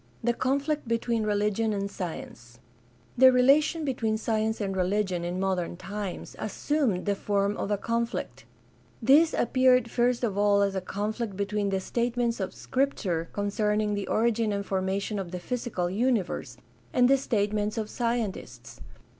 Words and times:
The 0.23 0.33
conflict 0.33 0.87
between 0.87 1.25
religion 1.25 1.73
and 1.73 1.91
science.— 1.91 2.57
The 3.19 3.31
relation 3.31 3.85
between 3.85 4.17
science 4.17 4.59
and 4.59 4.75
religion 4.75 5.23
in 5.23 5.39
modern 5.39 5.77
times 5.77 6.35
assumed 6.39 7.05
the 7.05 7.13
form 7.13 7.55
of 7.55 7.69
a 7.69 7.77
conflict. 7.77 8.45
This 8.99 9.35
appeared 9.35 9.91
first 9.91 10.23
of 10.23 10.39
all 10.39 10.63
as 10.63 10.73
a 10.73 10.81
conflict 10.81 11.37
between 11.37 11.69
the 11.69 11.79
statements 11.79 12.39
of 12.39 12.51
Scripture 12.51 13.29
concerning 13.31 13.93
the 13.93 14.07
origin 14.07 14.51
and 14.51 14.65
formation 14.65 15.19
of 15.19 15.29
the 15.29 15.39
physical 15.39 15.87
universe 15.87 16.57
and 16.91 17.07
the 17.07 17.15
statements 17.15 17.77
of 17.77 17.87
scientists. 17.87 18.81